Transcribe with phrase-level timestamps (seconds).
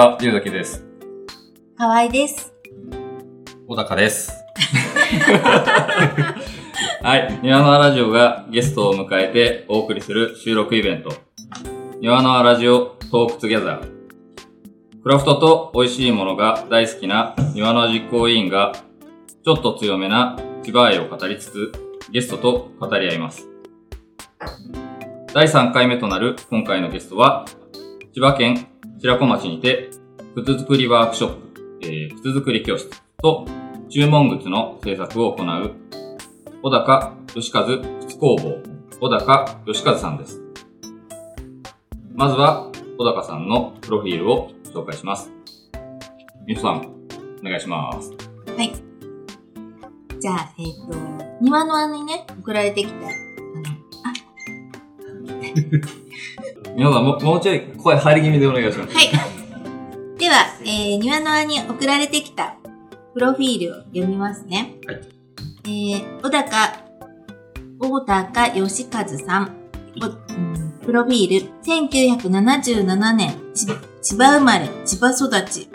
[0.00, 0.82] は、ゆうだけです。
[1.76, 2.54] 河合です。
[3.68, 4.32] 小高です。
[7.04, 7.38] はい。
[7.42, 11.12] 庭の輪ラジオがゲストを迎えてお送りする収録イベント。
[12.00, 13.80] 庭の輪ラジオ Talk Together。
[15.02, 18.72] クラフトと美味しいものが大好きな庭の輪実行委員が、
[19.44, 21.72] ちょっと強めな千葉愛を語りつつ、
[22.10, 23.50] ゲストと語り合います。
[25.34, 27.44] 第3回目となる今回のゲストは、
[28.14, 28.69] 千葉県
[29.02, 29.88] 白子町にて、
[30.34, 32.90] 靴作りワークショップ、えー靴作り教室
[33.22, 33.46] と
[33.88, 35.72] 注文靴の制作を行う、
[36.62, 38.58] 小高義和靴工房、
[39.00, 40.42] 小高義和さんです。
[42.12, 45.32] まずは、小高さんのプロフィールを紹介します。
[46.46, 46.94] みとさん、
[47.40, 48.10] お願いします。
[48.54, 48.70] はい。
[50.20, 50.94] じゃあ、えっ、と、
[51.40, 54.12] 庭の輪にね、送られてきた、あの、あ
[56.76, 58.94] 皆さんも、もうちょい声入り気味でお願いします。
[58.94, 59.08] はい。
[60.18, 62.56] では、えー、庭の輪に送られてきた
[63.14, 64.76] プロフィールを読みますね。
[64.86, 65.00] はい。
[65.64, 66.84] えー、小高、
[67.78, 69.56] 小高義和さん。
[70.82, 73.66] プロフィール、1977年、ち
[74.02, 75.68] 千葉生まれ、千葉育ち、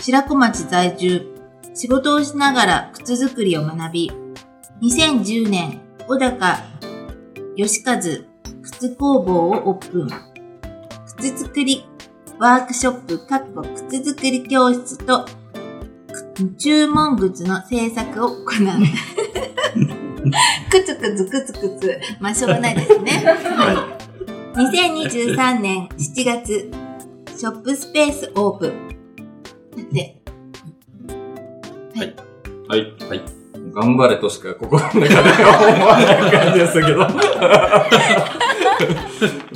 [0.00, 1.26] 白子町在住、
[1.74, 4.12] 仕事をしながら靴作りを学び、
[4.82, 6.58] 2010年、小高
[7.56, 8.00] 義和
[8.78, 10.08] 靴工房をオープン。
[11.16, 11.84] 靴作り
[12.40, 15.24] ワークショップ、かっこ靴作り教室と、
[16.34, 18.46] く注文靴の制作を行う。
[20.70, 22.00] くつくつくつくつ。
[22.20, 23.22] まあ、しょうがないですね。
[24.54, 26.70] 2023年7月、
[27.36, 28.94] ショップスペースオープン。
[29.92, 30.20] で、
[31.96, 32.14] はい。
[32.66, 33.22] はい。
[33.72, 37.06] 頑張れとしか心の中では思わない感じですけど。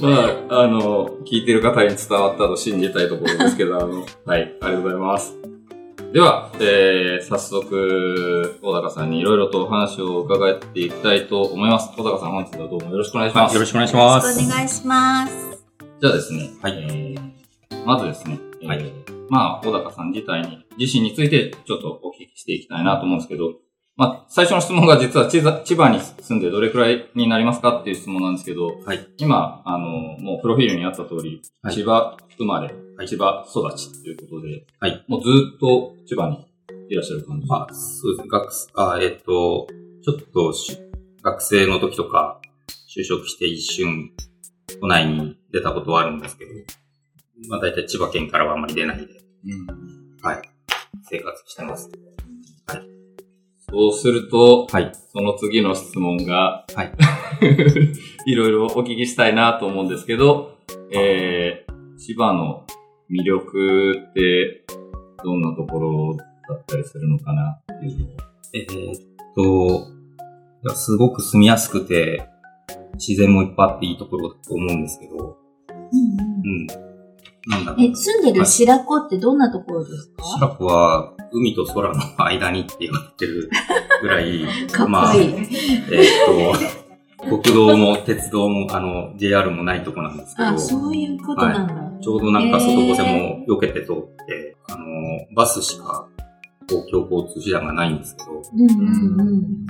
[0.00, 5.36] まあ、あの、聞いてる方に伝わったと信じたいところですけど、 あの、はい、ありがとうございます。
[6.12, 11.90] では、えー、早速、小高さんにいろいろとお話を伺っていきたいと思います。
[11.96, 13.54] 小高さん、本日はどうもよろしくお願いします。
[13.54, 14.46] よろしくお願いしよろします。
[14.46, 15.66] くお願いします。
[16.00, 18.92] じゃあですね、はいえー、まずですね、えーはい
[19.28, 23.54] まあ、小高さん自体に、自身についてちょっとお聞きしていきたいなと思うんですけど、
[23.98, 29.08] まあ、最初の質問が実は千葉に住んでどれくらいになりますかっていう質問なんですけど、はい。
[29.16, 36.46] 今、あの、もうプロフィールにあった通り、はい千葉生まれ、はい千葉育ちということで、はいもうずっと千葉に
[36.88, 37.48] いらっしゃる感じ？
[37.48, 38.28] まあ、そうですね。
[38.28, 39.66] 学生、あ、えっ、と、
[40.04, 40.78] ちょっとし
[41.20, 42.40] 学生の時とか、
[42.96, 44.12] 就職して一瞬、
[44.80, 46.52] 都内に出たことはあるんですけど、
[47.48, 49.06] まあ大体千葉県からはあまり出ないで、
[50.22, 50.42] はい。
[51.02, 51.90] 生活してます。
[53.70, 54.92] そうすると、はい。
[55.12, 56.92] その次の質問が、はい。
[58.26, 60.52] いろいろお聞きしたいなと思うんですけど、
[60.92, 62.64] えー、千葉の
[63.10, 64.64] 魅力って
[65.22, 68.08] どんなところだったりするのかなっていうのを。
[68.54, 69.00] えーっ
[69.36, 69.90] と、
[70.64, 72.26] いやすごく住みやすくて、
[72.94, 75.36] 自然もいっぱいあっていいところだと思うんですけど、
[75.70, 76.66] うん。
[77.46, 77.84] なんだろう。
[77.84, 80.24] え、住んでる白子ってどんなところですか？
[80.24, 83.50] 白子は海と空の間にって言われてる
[84.02, 84.44] ぐら い。
[84.88, 86.58] まあ、えーっ
[87.20, 91.74] と、国道も鉄道も、あの、JR もないとこなんですけど、あ、そういうことなんだ。
[92.00, 93.96] ちょうどなんか外越せも避けて通っ
[94.26, 94.84] て、あの、
[95.34, 96.06] バスしか
[96.68, 99.66] 公共交通手段がないんですけど、うんうんうん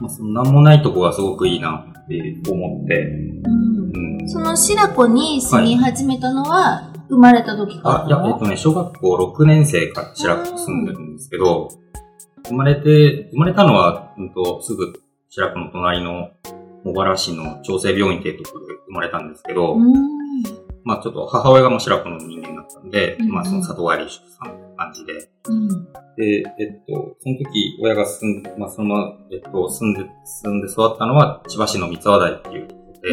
[0.00, 3.00] まあ、そのなんもないとこがすごくいいなって思って、
[3.44, 4.20] うん。
[4.20, 4.28] うん。
[4.28, 8.04] その白子に住み始めたのは、生まれた時から？
[8.04, 11.68] あ、いや、えっとね、小学校6年生から白子住んでるんですけど、
[12.46, 14.92] 生まれて、生まれたのは、うんと、すぐ
[15.30, 16.30] 白子の隣の
[16.84, 19.92] 茂原市の調整病院っていうところで生まれたんですけど、うん。
[20.84, 23.28] まあちょっと母親がもう白子の人間だったんで、うん。
[23.30, 25.68] まあその里帰り出産って感じで、うん。
[25.68, 33.08] で、えっと、その時、親が住んで、まあそのまま、えっと、住んで、住んで育ったのは、千葉市の三沢台っていうところで、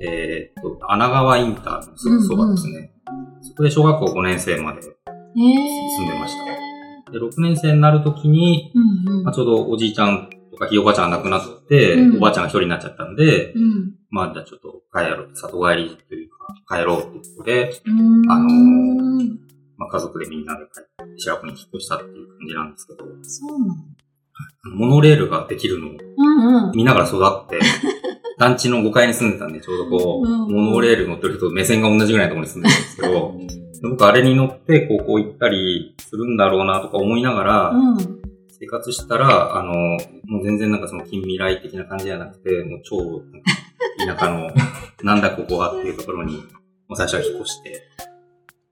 [0.00, 2.92] えーっと、穴川インターのすぐそばですね。
[3.42, 4.90] そこで小学校5年生まで、住
[6.04, 9.24] んでましたで、6年生になるときに、うんうん。
[9.24, 13.94] まあ、ちょうどおじいちゃんとかひいおばあちゃんが亡くなって、うんおばあちゃんが一人になっちゃったんで、うん。
[14.10, 18.30] まあ、じゃあちょっと帰ろう、里帰りというか、帰ろうっていうことで、うん。
[18.30, 19.28] あのー、
[19.76, 23.74] まあ、家族でみんなで帰って、白子に引っ越したっていう感じなんですけど、そうなの
[24.74, 26.76] モノレールができるのをうんうん。
[26.76, 27.58] 見ながら育って、
[28.38, 33.34] 団地の5階に住んでたんで、ちょうどこう、うんモノレール乗ってる人と目線が同じぐらいのところに住んでるんですけど、
[33.82, 38.26] で僕あれに乗って高校行ったりするんだろうなとか思いながら、うん。
[38.58, 39.74] 生活したら、あの、
[40.24, 43.22] もう全然なんかその近未来的な感じじゃなくて、もう超
[44.06, 44.50] 田舎の、
[45.04, 46.42] なんだここはっていうところに、も
[46.90, 47.82] う最初は引っ越して、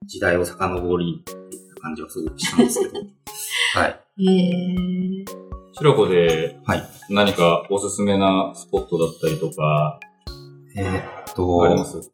[0.07, 3.01] 時代を遡りっていった感じはすごくしたんですけど。
[3.75, 4.27] はい。
[4.27, 5.54] へえ。
[5.77, 6.83] 白子ではい。
[7.11, 9.99] 何かおすすめなスポットだったりとか、
[10.77, 12.11] えーっと、あります？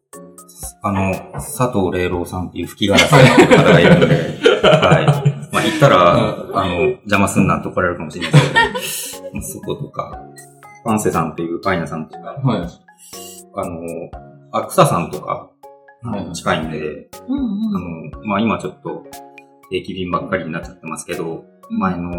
[0.83, 4.15] あの、佐藤玲郎さんっていう吹きガラスの方がいるので、
[4.67, 5.07] はい。
[5.53, 6.13] まあ、行ったら、
[6.55, 8.43] あの、邪魔すんなって怒られるかもしれない
[8.73, 10.19] ですけど、まあそことか、
[10.85, 12.69] ファンセさんっていうパン屋さんとか、はい。
[13.57, 13.81] あの、
[14.53, 15.51] あ、草さんとか、
[16.03, 16.79] はい近いんで、
[17.29, 17.43] うんあ
[17.77, 18.11] うん。
[18.11, 19.03] の、まあ、今ちょっと、
[19.71, 22.11] 定期便ばっかりになっちゃってますけど、前の、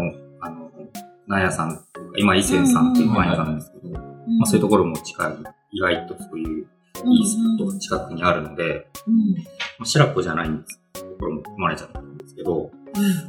[1.28, 4.00] 納屋さんっていうか、今、伊勢さんっていうパン屋さんなんですけど、ま
[4.42, 5.32] あ、そういうところも近い、
[5.72, 6.66] 意外とそういう
[7.04, 12.70] いいスポットが近くにあるので、うんまあ、白子じゃないんですところも含まれちゃったんですけど、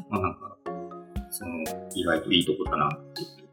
[0.10, 0.58] まあなんか、
[1.32, 1.64] その、
[1.96, 3.28] 意外といいとこだなっていう。
[3.28, 3.44] うん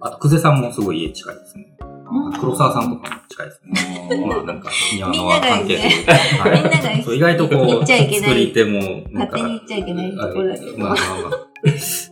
[0.00, 1.76] あと、久世さんもすごい家近いですね。
[2.10, 4.26] うん黒沢さんとかも近いですね。
[4.26, 5.82] まあなんか、庭の関係で。
[6.52, 7.02] みんながい。
[7.02, 10.78] そう、意外とこう、作り手も、なんか、勝手に言っちゃいけないところだけど。
[10.78, 11.48] まあまあまあ。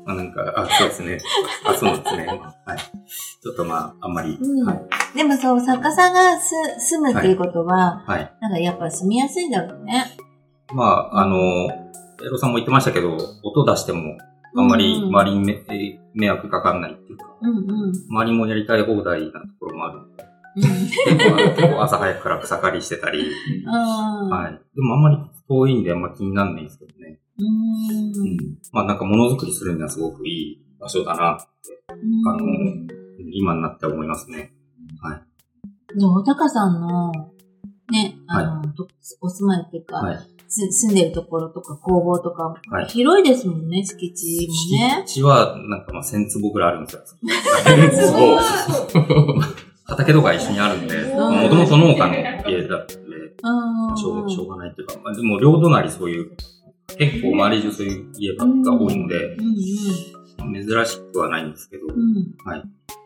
[0.06, 1.18] まあなんか、あ、そうですね。
[1.64, 2.26] あ、そうですね。
[2.64, 2.78] はい。
[2.78, 5.16] ちょっとまあ、あんまり、うんはい。
[5.16, 8.32] でもそう、作家さんがす住むっていうことは、はい。
[8.40, 10.04] なんかやっぱ住みやすいだろうね。
[10.72, 14.16] まあ、あの、エロさんも言ってましたけど、音出しても、
[14.56, 17.92] あんまりうん周りにめえ迷惑かかんないっていうか、うんうん。
[18.08, 20.00] 周りもやりたい放題なところもある。
[20.54, 23.26] 結構朝早くから草刈りしてたり、
[23.66, 23.70] あ
[24.30, 24.52] はい。
[24.52, 25.18] でもあんまり
[25.48, 27.18] 遠いんであんま気にならないんですけどね。
[27.38, 27.42] う。
[27.42, 28.58] うんん。
[28.72, 31.38] まあなんかものづくりするにはすごくいい場所だな、
[31.88, 32.42] あの、
[33.32, 34.52] 今になって思いますね。
[35.94, 37.12] でも、おたかさんの、
[37.90, 38.86] ね、あの、と
[39.20, 40.18] お住まいっていうか、はい。
[40.48, 45.02] す住んでるところとか工房とか、はい広いですもんね、敷地もね。
[45.06, 47.02] 敷地はなんかまあ1000坪ぐらいあるんですよ。
[47.06, 48.38] すごい。
[49.84, 52.14] 畑とか一緒にあるんで、うんもともと農家の
[52.50, 56.32] 家だったんで、うんしょうしょうがないっていうか、まあ、でも両隣そういう、
[56.98, 59.36] 結構周り中そういう家が多いので。
[60.38, 62.36] 珍しくはないんですけど、うん。
[62.44, 62.62] はい。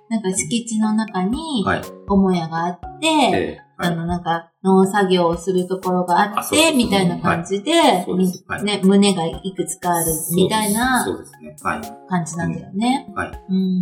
[0.09, 1.83] なんか敷地の中に、はい。
[2.09, 3.61] 母屋があって。
[3.83, 11.57] あの、なんか、農作業をするところがあって、みたいな感じで、ね、胸がいくつかある、みたいなそうですね。
[11.63, 11.81] はい。
[12.09, 13.11] 感じなんだよね。
[13.15, 13.31] はい。
[13.49, 13.81] うん。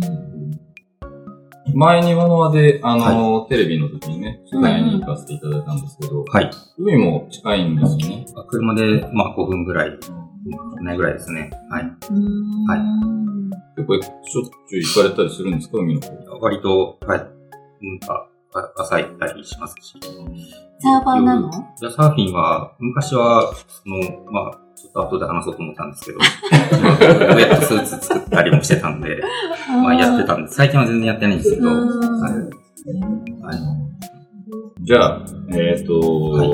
[1.73, 6.49] 前に今の輪で、あの、テレビの時にね、取材に行かせていただいたんですけど、はい。
[6.77, 8.25] 海も近いんですよね。
[8.47, 9.91] 車で、まあ5分ぐらい、
[10.81, 11.51] ないぐらいですね。
[11.69, 11.83] はい。
[11.83, 12.79] うんはい
[13.79, 16.39] 結構しょっちゅう行かれたりするんですか海の方？
[16.41, 17.19] 割と、はい。
[17.19, 19.97] なんか、あ朝行ったりしますし。
[20.79, 21.49] サーファーなの？
[21.49, 29.21] いや、サーフィンは、昔は、その、まあ、ちょっと後で話そうと思ったんですけど、ウェットスーツ作ったりもしてたんで、
[29.67, 32.21] まあやってたんで、最近は全然やってないんですけど、うん。
[32.21, 32.33] はい。
[32.33, 33.57] はい。
[34.81, 35.99] じゃあ、えっ、と、
[36.31, 36.49] はい。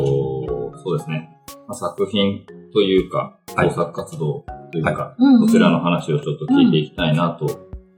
[0.84, 1.38] そうですね。
[1.68, 3.70] まあ作品というか、はい。
[3.70, 5.46] 創作活動というか、うんうん。
[5.46, 7.56] こちらの話をちょっと聞いていきたいなと思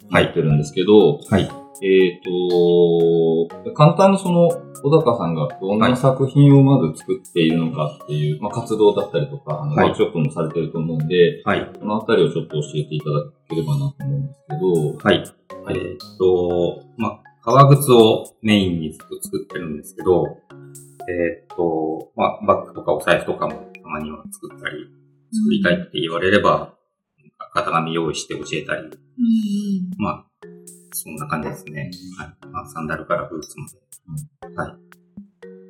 [0.10, 1.50] はいってるんですけど、はい。
[1.84, 4.50] えっ、と、簡単にその、
[4.84, 11.72] 小高さんがどんな作品をまず作っているのかっていう、まあ、活動だったりとか、あのはいワークショップもされてると思うんで、はい。
[11.80, 15.24] このあたりをちょっと教えていただければなと思うんですけど、はい。
[15.70, 20.26] えーっと、まあ、革靴をメインにずっと作ってるんですけど、
[21.10, 24.86] えーっと、まあ、バッグとかお財布とかもたまには作ったり、
[25.32, 26.74] 作りたいって言われれば、
[27.54, 28.90] 型紙用意して教えたり、うん
[29.98, 30.27] まあ、
[31.04, 31.92] そんな感じですね。
[32.18, 32.48] はい。
[32.52, 33.78] まあ、サンダルからブーツまで。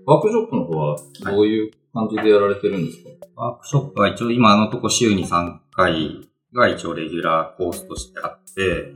[0.05, 8.93] ワークショップの方はどういう感じでやられてるんですか、ワークショップは一応今のとこ週に3回が一応レギュラーコースとしてあって、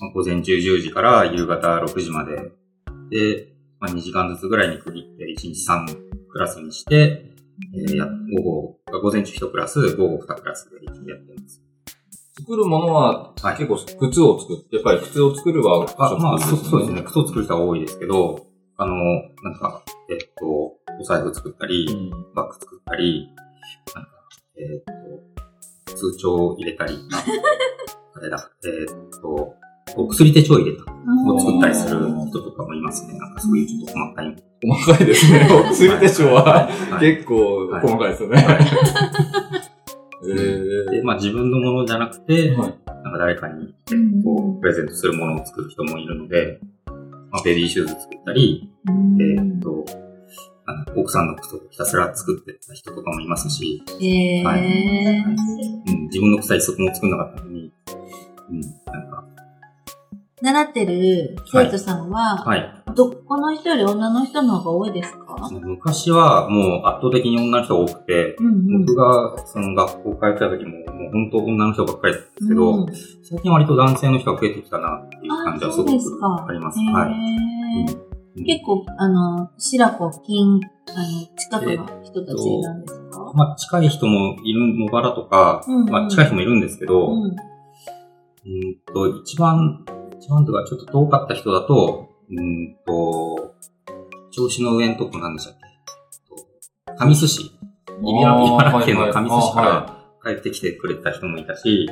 [0.00, 2.52] まあ午前中10時から夕方6時まで
[3.10, 3.48] で、
[3.80, 5.86] まあ、2時間ずつぐらいに区切って1日3
[6.30, 7.34] クラスにして、
[7.74, 8.06] えーや
[8.36, 11.61] 午後、午前中1クラス、午後2クラスでやってます。
[12.38, 13.76] 作るものははい結構
[14.08, 17.02] 靴を作って、やっぱり靴を作るワークショップあ、まあ、そですそうですね。
[17.02, 18.46] 靴を作る人が多いですけど、
[18.78, 23.28] あの、なんか、えっと、お財布作ったり、うんバッグ作ったり、
[23.94, 24.10] なんか、
[24.56, 24.84] えーっ
[25.86, 27.22] と、通帳を入れたり、あ
[28.16, 29.54] あれだ、えーっと、
[29.96, 30.84] お薬手帳入れた
[31.30, 33.18] を作ったりする人とかもいますね。
[33.18, 34.36] なんかそういうちょっと細かい。
[34.64, 35.48] 細かいですね。
[35.50, 38.46] お薬手帳ははい結構細かいですよね。
[38.48, 39.61] えー
[40.22, 42.78] で、まあ自分のものじゃなくて、はい。
[43.04, 44.20] なんか誰かに、えうん。
[44.20, 46.60] っと、プレゼントするものを作る人もいるので、
[47.30, 49.84] まあベビーシューズ作ったり、えーっと、
[50.66, 54.44] あの奥さんの靴をひたすら作ってた人とかもいますし、へー。
[54.44, 54.60] はい。
[54.60, 57.72] うん、自分の靴は一足も作んなかったのに、
[58.50, 58.66] うん、な
[59.06, 59.24] んか、
[60.40, 62.60] 習ってる生徒さんは、はい。
[62.60, 65.48] どこの人より女の人の方が多いですか？
[65.62, 68.84] 昔はもう圧倒的に女の人が多くて、うんうん。
[68.84, 72.86] 僕がその学校通ってた時も、もう本当女の人ばっかりですけど、うん。
[73.22, 76.46] 最近割と男性の人が増えてきたなっていう感じはすごくか。
[76.48, 76.78] あります。
[76.78, 76.92] へー。
[76.92, 78.44] はい。
[78.44, 85.90] 結構、あの、白子、金、あの、近くの人たちなんですか、まあ近い人もいる、茂原とか、うんうん。
[85.90, 87.24] まあ近い人もいるんですけど、うん。
[87.24, 87.34] うん
[88.92, 89.84] と、一番、
[90.18, 93.54] 一番とかちょっと遠かった人だと、うんと、
[94.30, 95.58] 調子の上のとこなんでしたっ
[96.86, 96.94] け？
[96.96, 97.50] 神栖市。
[98.02, 99.66] 茨城県の神栖市かは
[100.24, 100.26] い。
[100.26, 101.88] ら帰ってきてくれた人もいたし、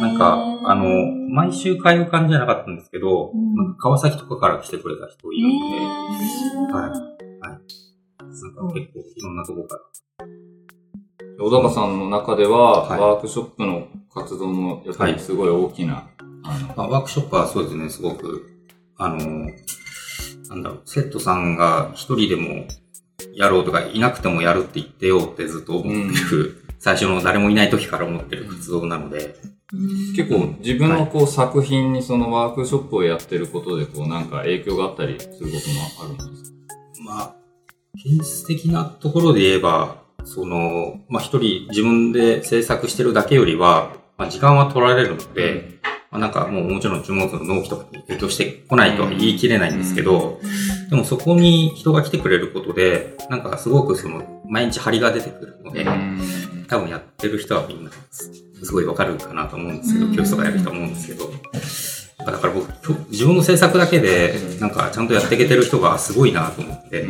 [0.00, 0.84] なんか、あの、
[1.30, 3.54] 毎週通う感じじゃなかったんですけど、うん。
[3.54, 6.72] なんか川崎とかから来てくれた人いるので、へー。
[6.72, 6.90] はい。
[6.90, 9.82] なんか結構いろんなとこから。
[11.38, 13.00] 小高さんの中では、はい。
[13.00, 16.08] ワークショップの活動もやっぱりすごい大きな、
[16.76, 18.53] ワークショップはそうですね、すごく、
[18.98, 19.18] あの、
[20.48, 22.66] なんだろう、生徒さんが一人でも
[23.34, 29.36] やろうとか、いなくてもやるって言ってよってずっと思ってる、 最初の誰もいない時から思ってる活動なので、
[29.72, 30.14] うん。
[30.14, 35.50] 結構自分のこう作品にそのワークショップをやってることでこうなんか影響があったりすることも
[36.04, 36.58] あるんですか？
[37.04, 37.34] まあ、
[37.94, 45.80] 現実的なところで言えば、その、まあ一人自分で制作してるだけよりは、まあ時間は取られるので、
[46.14, 50.40] まあなんかもうもちろん注目の納期とかに影響してこないとは言い切れないんですけど、
[50.88, 55.84] でもそこに人が来てくれることで、なんかすごくその、毎日張りが出てくるので、
[56.68, 60.16] 多分やってる人はみんな、すごいわかるかなと思うんですけど、うん。
[60.16, 61.28] 教室とかやる人は思うんですけど、
[62.18, 62.70] だから僕、
[63.10, 67.08] 自分の制作だけで、なんかちゃんとやっていけてる人がすごいなと思って、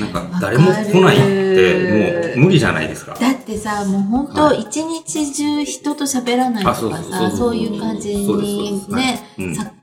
[0.00, 3.14] なんか誰も来ないってもう無理じゃないですか。
[3.14, 9.20] だってさ、もう本当はい一日中人と喋らないとあそうかさ、そういう感じにね、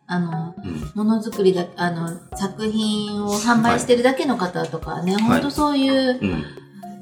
[0.07, 6.43] あの、うんものづくりだ、あの、作品を販売してるだけの方とかね、い本当そういううん。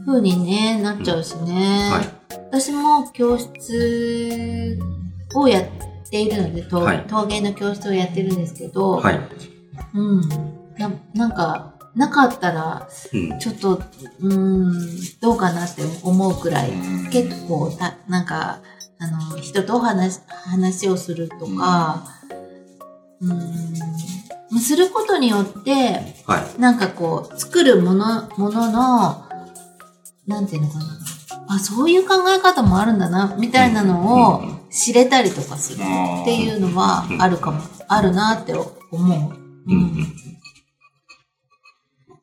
[0.05, 1.89] 風にね、なっちゃうしね。
[1.91, 2.05] はい。
[2.51, 4.77] 私も教室
[5.33, 5.65] をやっ
[6.09, 9.19] ているので、陶芸の教室をやってるんですけど、はい。
[9.95, 10.21] うん。
[10.77, 13.39] ななんか、なかったら、うん。
[13.39, 14.71] ちょっと、うーん、
[15.21, 16.71] どうかなって思うくらい、
[17.11, 18.59] 結構た、なんか、
[18.99, 22.05] あの、人と話、話をするとか、
[23.21, 26.59] うーん、することによって、はい。
[26.59, 29.25] なんかこう、作るもの、ものの、
[30.27, 30.85] なんていうのかな。
[31.47, 38.99] あ、そういう考え方もあるんだな、みたいなのをうん知れたりとかするっていうのはあるかも、あるなって思う。
[39.67, 39.77] うん。
[39.77, 40.34] うん。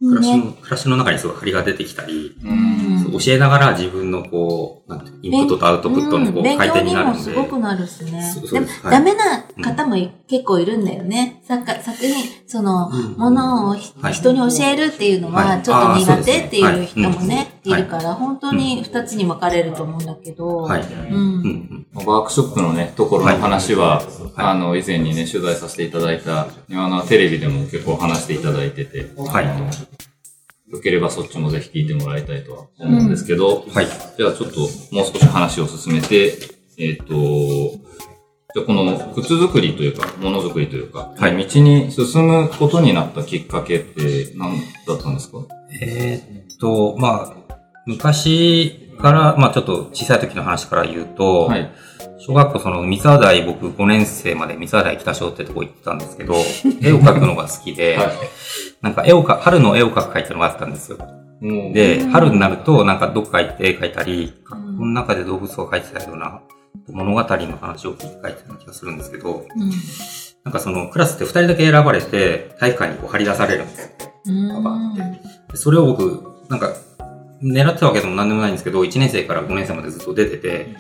[0.03, 3.13] 暮らしの、暮らしの中にすごい張りが出てきたり、うん。
[3.13, 7.21] 教えながら自分のこう、なんていうインプットとアウトプットのこう、回転になるんで。
[7.21, 8.35] すごくなるしね。
[8.51, 11.43] でもダメな方もい結構いるんだよね。
[11.47, 13.13] 作家作品、その、うん。
[13.13, 14.13] ものをひはい。
[14.13, 15.63] 人に教えるっていうのははい。
[15.63, 17.81] ちょっと苦手っていう人もね、はい。
[17.81, 17.85] い。
[17.85, 20.83] るから、本当に二つに分かれると思うんだけど、はい。
[20.83, 21.87] うん。
[21.95, 29.47] ワークショップのね、ところの話は、はいあの、以前にね、取材させていただいた、今のテレビでも結構話していただいてて、はい。
[30.73, 33.87] よければそっちもぜひ聞いてもらいたいとは思うんですけど、はい。
[34.17, 34.61] じゃあちょっと
[34.91, 36.33] もう少し話を進めて、
[36.79, 37.15] えっ、と、
[38.55, 41.47] じゃあこの靴作りというか、ものづくりというか、はい。
[41.47, 45.39] 道に進むことになったきっかけって何だったんですか？
[45.83, 51.71] えーっと、まあ、昔から、まあちょっと小さい時の話から言うと、はい。
[52.25, 56.37] 小学校その三沢台僕5年生まで三沢台北小ってとこ行ってたんですけど、
[56.81, 57.99] 絵を描くのが好きで、
[58.81, 60.99] なんか絵をか、春の絵を描く会っていうのがあったんですよ。
[61.41, 62.11] で、うん。
[62.11, 64.61] 春になるとなんかどっか行って絵描いたり、うん。
[64.61, 66.41] 学校の中で動物を描いてたような
[66.93, 69.71] 物語の話を聞いて描いてたような気がするんですけど、うん。
[70.45, 73.89] なんかそのクラスって2人だけ選ばれて体育館にこう張り出されるんですよ。
[74.27, 74.95] うん。
[74.95, 76.73] でそれを僕、なんか、
[77.43, 80.77] 狙ってたわけでも何でもないんですけど、1年生から5年生までずっと出てて、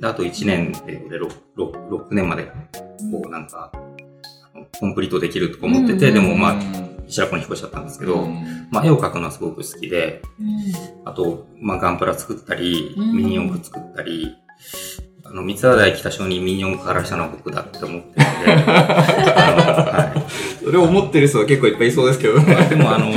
[0.00, 2.44] であと1年で 6, 6, 6年まで、
[3.12, 3.70] こうなんか、
[4.80, 6.14] コンプリートできるとか思ってて、うん。
[6.14, 8.68] でもまあ、うん白子に引っ越しちゃったんですけど、うん。
[8.70, 11.08] まあ絵を描くのはすごく好きで、うん。
[11.08, 13.16] あと、まあガンプラ作ったり、うん。
[13.16, 14.36] ミニ四駆作ったり、
[15.28, 18.62] あの、三沢台北小にミニ四駆からしたのは僕だって思ってるんで、
[19.36, 19.62] あの、
[19.98, 20.64] はい。
[20.64, 22.54] それを思ってる人は結構いっぱいいそうですけどね。
[22.54, 23.12] まあでもあの、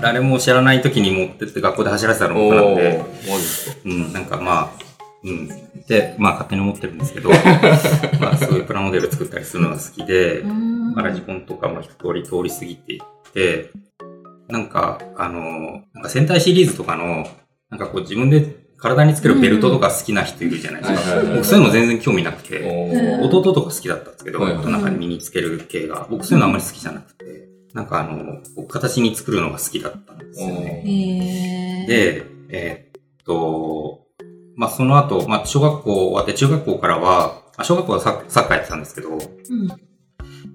[0.00, 3.04] 誰も知らない時に持ってって学校で走らせたのお僕なんで。
[3.84, 4.82] うん、なんかまあ、
[5.24, 5.48] うん。
[5.86, 7.30] で、まあ勝手に思ってるんですけど、
[8.20, 13.70] まあそういうプラモデル作ったりするのが好きで、うんまあラジコンとかも一通り通り過ぎていって、
[14.48, 17.26] なんか、あの、なんか戦隊シリーズとかの、
[17.70, 21.20] なんかこう自分で体につけるベルトとか好きな人いるじゃないですか。
[21.34, 31.86] 僕そういうの全然興味なくて、弟とか好きだったんですけど、はいはいなんか身につける系が、僕そういうのあんまり好きじゃなくて、なんかあの、形に作るのが好きだったんですよね。
[31.88, 34.02] で、えーっと、
[34.56, 39.20] まあ、その後、まあ、小学校終わって中学校からは、あ小学校はサッサッカーやってたんですけど、うん。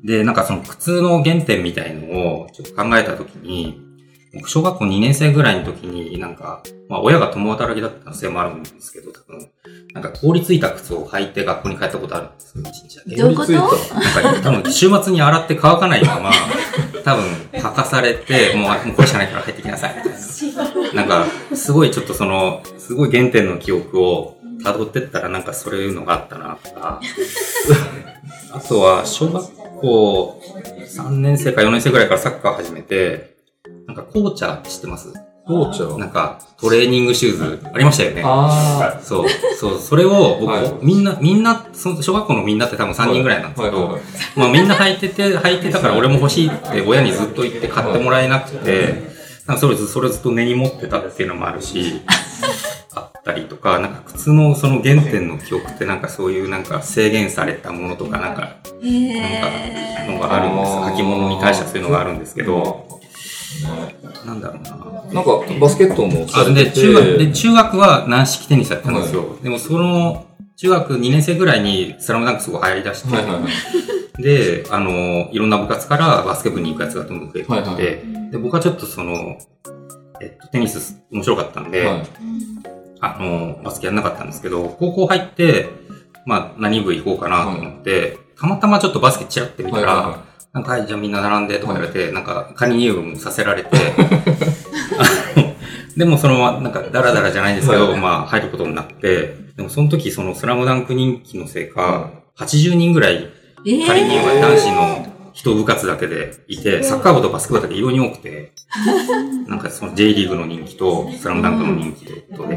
[0.03, 3.86] で、なんかその靴の原点みたいのをちょっと考えたときに、
[4.33, 9.49] 僕小学校2年生ぐらいの時になんか、まあ親が共働きだったせいもあるんですけど、多分、
[9.93, 13.15] なんか凍りついた靴を履いて学校に帰ったことあるんですよ、一日だけ。
[13.15, 13.95] どういうこと？
[13.95, 16.31] なんか多分週末に洗って乾かないまま、
[17.03, 21.03] 多分履かされて、もうあもうこれしかないから入ってきなさい、みたいな。
[21.03, 26.99] なんか、すごいちょっとその、すごい原点の記憶を辿ってったらなんかそういうのがあったな、とか。
[28.51, 29.45] あとは、小学
[29.79, 30.41] 校
[30.97, 33.36] 3年生か4年生ぐらいからサッカー始めて、
[33.87, 35.13] なんかコーチャーって知ってます？
[35.45, 35.97] コーチャー？
[35.97, 38.21] なんかトレーニングシューズありましたよね。
[38.25, 40.85] あそう、そう、それを僕、はい。
[40.85, 44.03] みんな、みんな、その小学校のみんなって多分3人ぐらいなんですけど、はいはいはい。
[44.35, 49.15] まあみんな履いてて、履いてたから俺も欲しいって親にずっと言って買ってもらえなくて、
[49.45, 52.01] なんかそれずそれずっと根に持ってたっていうのもあるし、
[52.93, 61.01] あったりとか、なんか靴のその原点の記憶ってなんかそういうなんか制限されたものとかなんか、なんかへのがあるんです。
[61.01, 62.45] 履物に対してはそういうのがあるんですけあ。
[62.45, 62.96] ど、
[64.25, 65.13] なんだろうな。
[65.13, 66.81] なんか、バスケットもさあでれてて。
[66.81, 69.37] 中学で中学は軟式テニスやったんですよ。
[69.41, 70.25] でもその
[70.57, 73.47] 中学2年生ぐらいにスラムダンクすごい流行り出して、はいはいは
[74.19, 74.23] い。
[74.23, 79.37] で、あの、いろんな部活からバスケ部に行くやつがどんどん増えていって、はいはいで、僕はちょっとその、
[80.21, 82.07] えっと、テニス面白かったんで、はい。
[82.99, 85.69] あの、バスケやんなかったんですけど、高校入って、
[86.25, 90.26] まあ、何部行こうかなと思って、たまたまちょっとバスケチラって見たら、はいはいは
[90.57, 93.69] なんか、はい、じゃあみんな並んでとか言われて、なんか、仮入部もさせられて、
[95.95, 97.99] でもそのまま、なんか、ダラダラじゃないんですけど、はい。
[97.99, 103.29] まあ、入ることになって、でもその時、そのスラムダンク人気のせいか、80人ぐらい、
[103.67, 108.53] え仮入部が男子の一部活だけでいて、サッカー部とバスケ部だけ異様に多くて、
[109.47, 112.55] なんかその J リーグの人気と、スラムダンクの人気とで、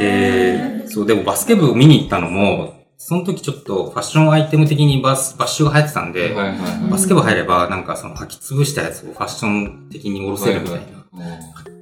[0.00, 6.90] で、そう、でもバスケ部見に行ったのも、その時ちょっとファッションアイテム的にバス、バッシュが流行ってたんで、はいはいはい。
[6.90, 11.04] バスケ部入ればなんかその履き潰したやつをファッション的に下ろせるみたいな、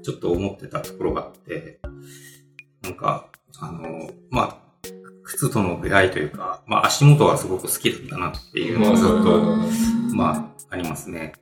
[0.03, 1.81] ちょっと思ってたところがあって、
[2.83, 3.29] なんか、
[3.61, 4.57] あの、まあ、
[5.23, 9.43] 靴との出会いというか、まあ足元はすごく好きだったなっていうのがずっと、
[10.15, 11.33] まあ、ありますね。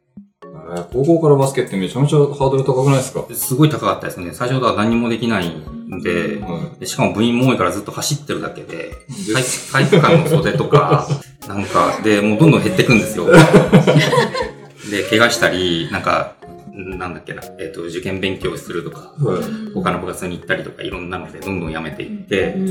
[0.70, 3.24] えー高校からバスケってめちゃめちゃハードル高くないですか？
[3.34, 4.32] すごい高かったですね。
[4.32, 8.92] 最初は何にもできないんで、はでしかも部員も多いからずっと走ってるだけで、
[9.34, 9.42] 体
[9.88, 11.06] 体育館の袖とか、
[11.48, 13.26] なんか、で、もうどんどん減ってくんですよ。
[14.90, 16.34] で、怪我したり、なんか、
[16.74, 19.24] なんだっけな、えっ、と、受験勉強するとか、い。
[19.24, 19.42] はい。
[19.74, 22.64] 他の部活に行ったりとか、いろんなので、どんどんやめていってう、ん。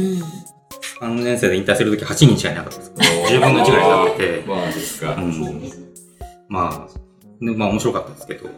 [1.01, 2.91] 3年生で引退するとき8人しかいなかったです。
[3.34, 5.15] 10分の1ぐらいになってて、まあですか。
[5.15, 5.62] うん
[6.49, 7.01] まあ、
[7.41, 8.49] でまあ面白かったですけど、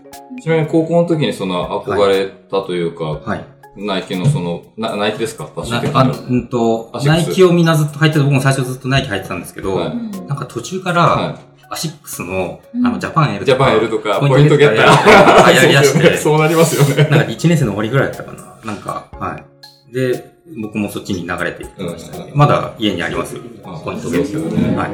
[0.41, 3.45] ちなみに高校の時にその憧れたというか、はい。
[3.75, 5.45] ナイキのその、なナイキですか？
[5.45, 6.13] ファッション的なあな。
[6.13, 9.95] うんと、ナイキをみんなずっと履いてて、僕も最初ずっとナイキ履いてたんですけど、はい
[10.27, 11.39] なんか途中から、は
[11.71, 13.45] アシックスの、うんあの、ジャパン L い。
[13.47, 15.43] ジャパン L とか、ポポイントゲッター。
[15.43, 15.53] ー。
[15.55, 17.09] やりだして、 そうなりますよね。
[17.09, 18.59] なんか1年生の終わりぐらいだったかな。
[18.63, 19.93] なんか、はい。
[19.93, 22.29] で、僕もそっちに流れていきましたね。
[22.31, 23.41] うんまだ家にありますよ。
[23.63, 24.75] あポイントゲッター。
[24.75, 24.89] はい。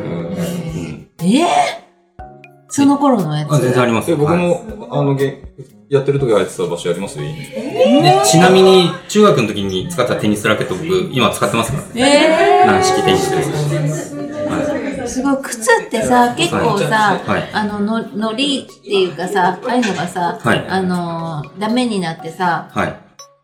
[1.21, 1.88] えー
[2.69, 3.53] その頃のやつ。
[3.53, 4.23] あ全然ありますえ、よ。
[4.23, 5.41] はい僕も、あの、げ
[5.89, 12.63] やってる時入ってた場所ありますよ、家にで、ちなみに、中学の時に使ったテニスラケット、僕、今使ってますからね。
[12.63, 14.19] え軟式テニスです。
[15.15, 22.77] すごい、靴ってさ、結構さ、はいあの、の、のりっていうかさ、ああいうのがさ、はいあの、ダメになってさ、い。
[22.77, 22.95] はい。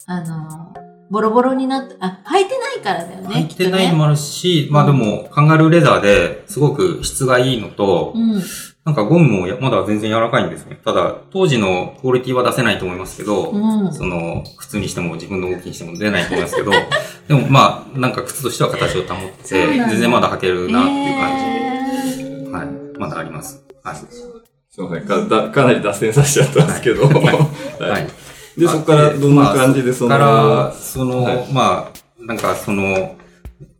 [0.06, 0.75] あの、
[1.10, 3.28] ボロボロになって、あ、履いてないからだよね。
[3.36, 8.42] 履いてないのもあるし、まあでも、カンガルーレザーですごく質がいいのと、うん。
[8.86, 10.80] なんかゴムもやまだ全然柔らかいんですね。
[10.86, 13.94] ただ、当時のクオリティは出せないと思いますけど、うん。
[13.94, 16.72] その、靴にしても自分の動きにしても出ないと思いますけど、
[17.28, 22.68] でもまあ、なんか靴としては形を保って、全然まだ履けるなっていう感えーじで、はい。
[23.00, 23.64] まだあります。
[23.84, 23.96] はい。
[23.96, 27.06] すいませんかだ、かなり脱線させちゃったんですけど。
[27.08, 28.25] はいははい い。
[28.58, 31.54] で、そこからどんな感じでその、まあそこから、その、はい。
[31.54, 33.16] まあ、なんかその、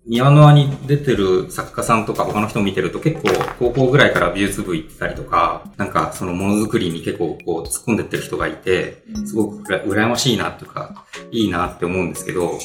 [0.08, 12.60] 庭の輪に出てる作家さんとか他の人を見てると結構高校ぐらいから美術部行ってたりとか、なんかそのものづくりに結構こう突っ込んでってる人がいて、すごく羨ましいなとか、いいなって思うんですけど、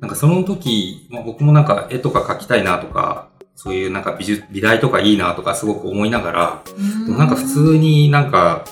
[0.00, 6.62] なんかその時、まあ、僕もなんか絵とか描きたいなとか、そういうなんか美術、美大とかいいなとかすごく思いながら、
[7.06, 8.64] でもなんか普通になんか、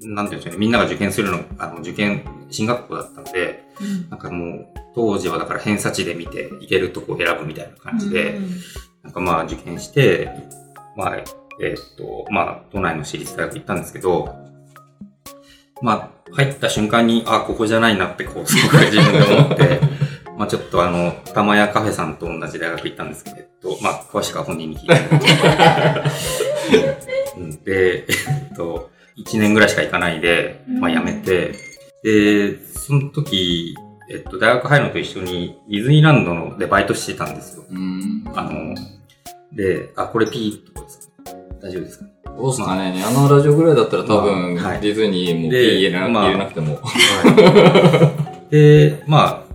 [0.00, 4.10] なんていうんでしょうね、みんなが受験するの、あの、受験、進学校だったんで、うん。
[4.10, 8.38] なんかもう、当時はだから偏差値で見て、行けるとこ選ぶみたいな感じで、
[9.02, 10.30] なんかまあ受験して、
[10.96, 11.16] まあ、
[11.62, 14.34] えーっと、まあ、都内の私立大学行ったんですけど、
[15.82, 19.80] まあ、入った瞬間に、あ、ここじゃないなって、こう、すごく自分で思って、
[20.36, 23.30] まあちょっとあの、玉屋カフェさんと同じ大学行ったんですけ
[23.62, 24.96] ど、まあ、詳しくは本人に聞いて。
[27.38, 27.50] うん。
[27.64, 28.06] で、え
[28.52, 31.54] っと、1年ぐらいしか行かないで、まあ辞めて、
[32.02, 33.74] で、その時、
[34.10, 37.64] えっと、大学入るのと一緒に、ディズニーランドのでバイトしてたんですよ。
[37.70, 38.22] うん。
[38.34, 38.74] あの、
[39.52, 41.14] で、あ、これピーってことですか？
[41.62, 42.06] 大丈夫ですか？
[42.36, 44.80] どうすかね、あのラジオぐらいだったら多分、まあはい。
[44.82, 46.78] ディズニーもで入れな,、まあ入れなくても。
[48.50, 49.54] で、まあ、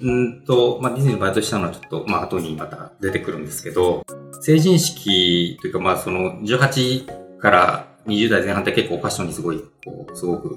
[0.00, 4.02] うんと、まあ、ディズニーのバイトしたのはちょっと、まあ、後にまた出てくるんですけど、
[4.40, 10.56] 成人式というか、まあ、その、18から20代前半って結構ファッションにすごい、こう、すごく、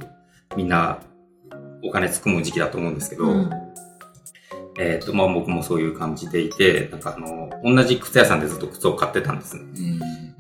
[0.55, 0.99] みんな、
[1.83, 3.49] お金突っ込む時期だと思うんですけど、うん
[4.77, 9.63] えっ、と、まあ、僕もそういう感じでいて、なんかあの、同じ靴屋さんでずっと靴を買ってたんですね。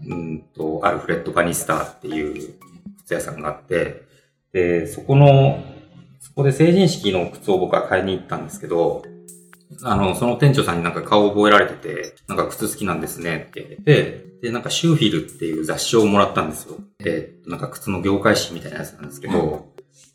[0.07, 0.11] うん。
[0.11, 2.53] うんと、アルフレッド・バニスターっていう
[2.99, 4.03] 靴屋さんがあって、
[4.53, 5.63] で、そこの、
[6.19, 9.03] そこで成人式の靴を僕は買いに行ったんですけど、
[9.83, 13.67] あの、その店長さんになんか顔を覚えられてて、なんか靴好きなんですねって。
[13.69, 16.77] 言って、で、なんかシューフィルっていう雑誌をもらったんですよ。
[16.99, 19.67] で、なんか靴の業界誌みたいなやつなんですけど、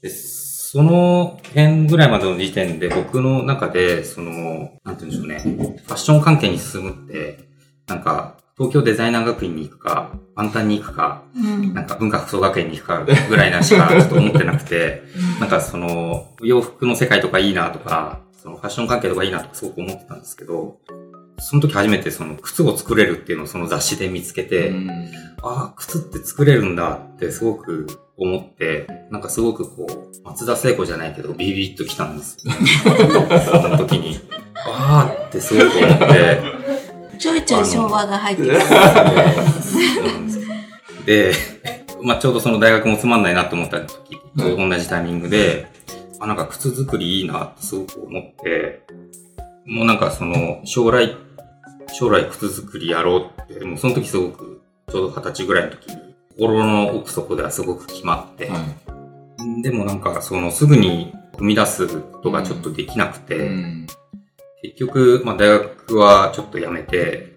[0.03, 7.49] でその辺ぐらいまでの時点で僕の中で、その、なんて言うんでしょうね、ファッション関係に進むって、
[7.87, 11.75] なんか、東京デザイナー学院に行くか、万端に行くか、うん。
[11.75, 15.03] なんか文化服装学園に行くかぐらいなしかちょっと思ってなくて、
[15.39, 20.79] なんかその、洋服の世界とかいいなとか、そのファッション関係とかいいなとかすごく思ってたんですけど、
[21.41, 24.89] その時初めてその靴を作れるっていうのをその雑誌で見つけて、うん
[25.43, 32.53] ああ、靴って作れるんだってすごく思って、なんかすごくこう、松田聖子じゃないけどビビッときたんですよ。
[32.53, 34.21] その時に。
[34.65, 36.41] ああってすごく思って、
[37.19, 38.61] ちょいちょい昭和が入ってくる。
[38.61, 38.71] そう
[40.07, 40.45] なんですよ
[41.05, 41.33] で、
[42.01, 45.75] まあちょうどその大学もつまんないなと思った時、ちょうど同じタイミングで、
[46.21, 48.83] あ、なんか靴作りいいなってすごく思って、
[49.67, 51.17] もうなんかその将来、
[51.93, 58.65] 将来靴作りやろうって、もうその時すごく、ちょうど二十歳ぐらいの時に、心の奥底ではすごく決まって、は
[59.63, 63.39] でもなんかそのすぐに踏み出すことがちょっとできなくて、い。
[63.41, 63.87] うん。
[64.63, 67.37] 結局、まあ大学はちょっと辞めて、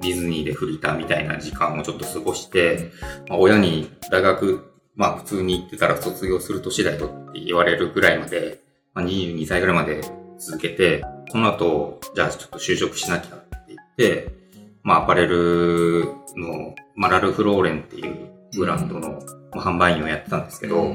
[0.00, 2.90] ディズニーでフリーターみたいな時間をちょっと過ごして、
[3.28, 4.69] まあ、親に大学、
[5.00, 8.60] まあ普通に行ってたら卒業する年だよって言われるぐらいまで、
[8.92, 10.02] まあ22歳ぐらいまで
[10.38, 14.34] 続けて、その後、じゃあちょっと就職しなきゃって言って、
[14.82, 16.04] まあアパレル
[16.36, 19.22] の、まあラルフローレンっていうブランドの、
[19.54, 20.94] まあ、販売員をやってたんですけど、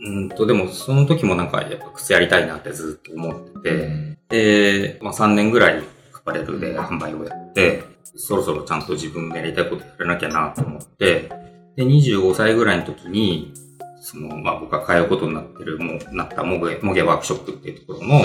[0.00, 7.84] うんと、でもその時もなんかやっぱ靴やりたいなってずっと思ってて、で、まあ、3年ぐらいアパレルで販売をやって、
[8.16, 11.30] そろそろちゃんと自分でやりたいことやらなきゃなと思って、
[11.78, 13.54] で、25歳ぐらいの時に、
[14.00, 18.18] その、まあ、僕が通うことになってる、もう、なったモゲ、モゲワークショップっていうところの、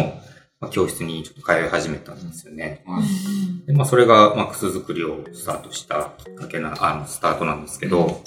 [0.60, 2.84] まあ、教室にちょっと通い始めたんですよね。
[2.88, 3.04] はい
[3.68, 8.24] で、まあ、それが、まあ、靴作りをスタートしたきっかけな、あの、スタートなんですけど、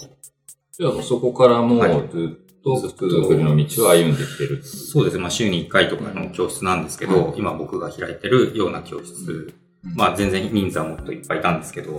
[0.72, 2.08] じゃあそこからもうはい。
[2.10, 4.62] ずっと靴作りの道を歩んできてる。
[4.62, 5.22] そうですね。
[5.22, 11.96] まあ、週に1回とかの教室なんですけど、今僕が開いてるような教室、まあ、全然人数はもっといっぱいいたんですけど、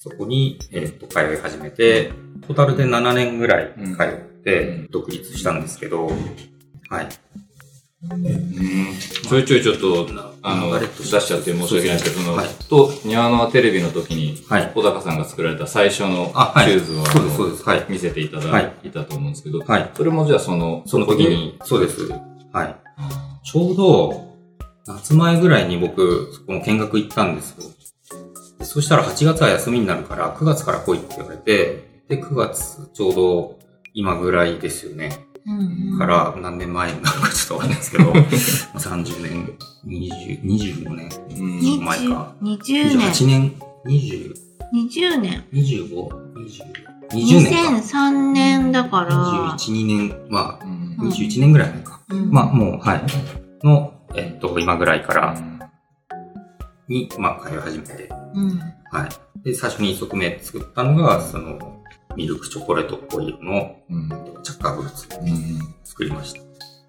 [0.00, 2.12] そこに、えっ、と、通い始めて、
[2.46, 6.06] トータルで7年ぐらい通ってうん、独立したんですけど、
[6.88, 7.08] はい。
[9.28, 10.06] ちょいちょいちょっと、
[10.42, 14.70] あの、出としちゃって申し訳ないですけど、その、はいと、庭のテレビの時に、はい。
[14.72, 16.26] 小高さんが作られた最初の。
[16.26, 17.64] シューズを、そうです、そうです。
[17.64, 17.86] はい。
[17.88, 19.90] 見せていただはいいたと思うんですけど、はい。
[19.94, 22.08] それもじゃあその、その時に、そうです。
[22.52, 22.76] はい。
[22.98, 24.28] あちょうど、
[24.86, 27.64] 夏前ぐらいに僕、そこの見学行ったんですよ。
[28.68, 33.58] でそしたら8月は休みになるから、9月から来いって言われて、で、9月ちょうど
[33.94, 35.24] 今ぐらいですよね。
[35.46, 38.12] うんうんから何年前なのかちょっとわかんないですけど、
[38.78, 39.52] 30年、
[39.86, 43.26] 20、25年、うん20前か20 28年。
[43.26, 43.54] 年、
[43.86, 44.34] 20、
[44.74, 45.44] 20年。
[45.52, 46.68] 25、20、
[47.12, 47.70] 20年か。
[47.70, 52.00] 2003年だから、21、2年、まあ、うん21年ぐらい前か。
[52.10, 53.02] うんまあ、もう、はい。
[53.66, 55.58] の、えっと、今ぐらいからうん
[56.88, 58.58] に、まあ、通い始めて、うん。
[58.90, 59.42] はい。
[59.42, 61.58] で、最初に一足目作ったのが、その、
[62.16, 64.08] ミルクチョコレートっぽい色の、うん。
[64.42, 65.08] チャッカーブーツ。
[65.20, 65.58] うん。
[65.84, 66.40] 作りました。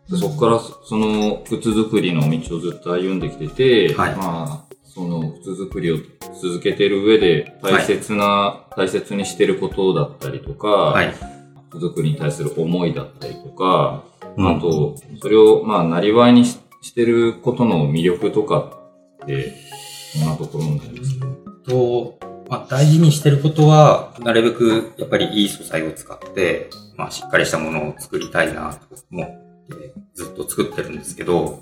[0.10, 4.16] でそこからその靴作りの道をずっと歩んできてて、はい。
[4.16, 5.98] まあ、その靴作りを
[6.42, 11.14] 続けてる上で大切な、大切にしてることだったりとか、はい。
[11.70, 14.04] 靴作りに対する思いだったりとか、
[14.36, 14.58] うん。
[14.58, 18.72] あと、それをまあ、なりわいにししてることの魅力とか
[19.24, 19.54] って、
[20.18, 21.19] どんなところになりますか
[21.70, 29.28] と、まあ、大事にしてることは、なるべくやっぱりいい素材を使って、まあ、しっかりしたものを作りたいなと思っ
[29.78, 31.62] て、ずっと作ってるんですけど、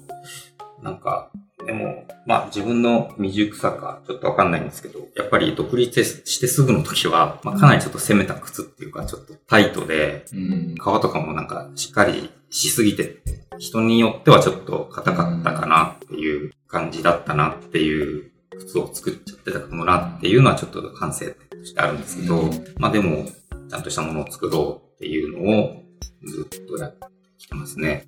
[0.81, 1.29] なんか、
[1.65, 10.75] でも、まあ自分の未熟さかちょっとわかんないんですけど、やっぱり独立してすぐの時は、まあ、かなりちょっと攻めた靴っていうか、ちょっとタイトで、うん。
[10.77, 13.17] 革とかもなんかしっかりしすぎて、
[13.57, 23.25] 人によってはちょっと硬かったかなっていう感じだったなっていう靴を作っちゃってたかもなっていうのはちょっと反省としてあるんですけど、うんまあでも、
[23.69, 25.83] ちゃんとしたものを作ろうっていうのを
[26.25, 28.07] ずっとやってきてますね。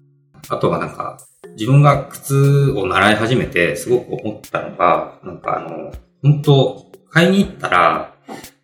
[0.49, 1.19] あとはなんか、
[1.57, 5.91] 自分が靴を習い始めてすごく思ったのが、なんかあの、
[6.23, 8.15] 本当買いに行ったら、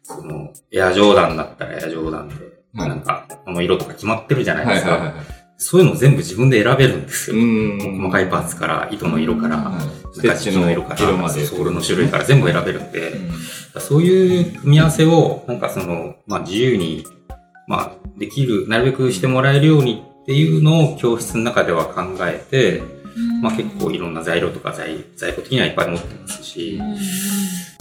[0.03, 4.91] その、エアジョーダンだったらエアジョーダンで、はいなんか、この色とか決まってるじゃないですか。
[4.91, 5.44] はいはいはい。
[5.57, 7.37] そういうの全部自分で選べるんですよ。
[7.37, 7.79] ん。
[7.97, 11.45] 細かいパーツから、糸の色から、はいスステッチのの色から、色まで。
[11.45, 13.11] ソールの種類から全部選べるんで、
[13.75, 13.81] うん。
[13.81, 17.05] そういう組み合わせを、なんかその、まあ自由に、
[17.67, 22.83] まあできる、なるべくしてもらえるようにっていうのを教室の中では考えて、
[23.41, 26.79] まあ結構いろんな材料とか在在庫的にはいっぱい持ってますし、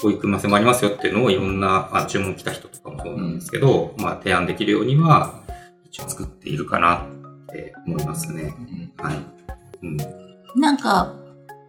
[0.00, 5.42] こういう組み合わせもありますよっていうのをいろんな、まあ注文来た人とかもそうなんですけど、まあ提案できるようには、
[5.84, 7.06] 一応作っているかな
[7.54, 8.52] って思いますね。
[8.96, 9.16] はい。
[9.82, 9.96] うん。
[10.60, 11.14] なんか、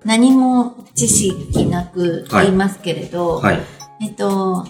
[0.03, 3.59] 何も知識なく言いますけれど、はい。
[4.01, 4.65] えっと、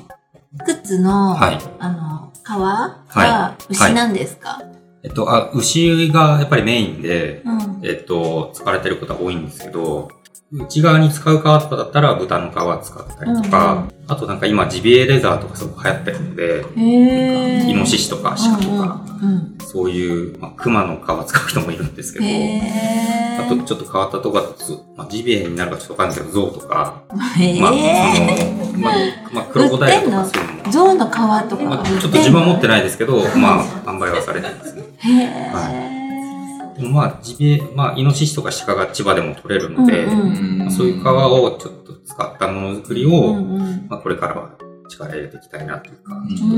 [0.65, 1.59] 靴の、はい。
[1.79, 4.61] あの、皮がはい牛なんですか、
[5.03, 7.79] えっと、あ、牛がやっぱりメインで、うん。
[7.83, 10.09] えっと、使われてることが多いんですけど、
[10.51, 16.65] 内側に使う皮とかだったら豚の皮使ったりとか、あとなんか今ジビエレザーとかすごく流行ってるので。
[16.75, 22.25] イノシシとか鹿とか、うんうんうんそういう、まあ、熊の皮使う人もいるんですけど。
[22.25, 24.53] あとちょっと変わったとこだと、
[24.95, 27.03] まあ、ジビエになるかちょっとわかんないけど、象とか。
[27.09, 28.93] まあ、その、まあ、
[29.33, 34.83] まあ、クロコダイルとかそういうのも、象の皮とかまあ、ちょっと自分は持ってないですけど、まあ、販売はされてるんですね。
[34.99, 35.94] へー。
[36.75, 44.57] はでもまあ、ジビエ、まあ、イノシシとか鹿が千葉でも取れるので、うんうんまあそういう皮をちょっと使ったものづくりを、うんうんまあ、これからは
[44.89, 46.55] 力入れていきたいなというか、うんちょっと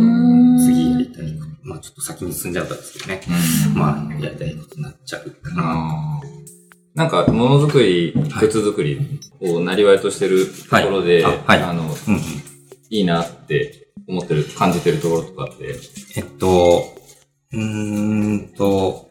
[0.65, 1.25] 次やりたい。
[1.63, 3.21] まあ、ちょっと先に進んじゃったんですけどね。
[3.69, 6.21] うんまあ、やりたいことになっちゃうかな。
[6.95, 12.21] なんか、ものづくり、靴作りをなりわいとしてるところで、はいあはいあの、うんうん。
[12.89, 15.75] いいなって思ってる、感じてるところとかって？
[16.15, 16.95] えっと、
[17.51, 19.06] うーんと、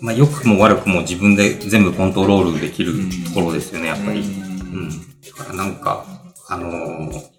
[0.00, 2.92] まあ、良くも悪くも自分で全部コントロールできる
[3.26, 4.20] ところですよね、やっぱり。
[4.20, 4.90] うん。
[4.90, 4.96] だ
[5.36, 6.04] からなんか、
[6.48, 7.36] あのー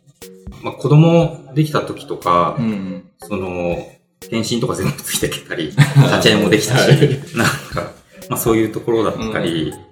[0.64, 3.10] まあ、子供できた時とか、うん。
[3.20, 3.78] その、
[4.22, 5.78] 検診とか全部ついてきたり、 立
[6.22, 7.00] ち会いもできたし、はい
[7.36, 7.92] なんか、
[8.30, 9.88] まあそういうところだったり、うん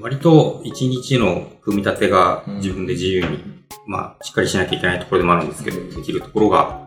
[0.00, 3.40] 割と一日の組み立てが自分で自由に、
[3.86, 6.86] まあしっかりしなきゃいけないところでもあるんですけど、できるところが、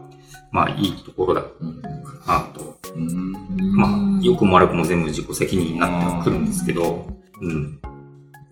[0.53, 1.49] まあいいところだか
[2.25, 2.78] なと。
[2.95, 3.31] うん。
[3.75, 7.07] まあ、良くも悪くも全部自己責任になってくるんですけど、
[7.41, 7.79] うん。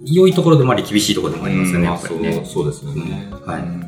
[0.05, 2.45] 良いところでもあり厳しいところでもありますよね、まあやっぱりね。
[2.45, 3.29] そう、ですよね。
[3.31, 3.87] うんはいうん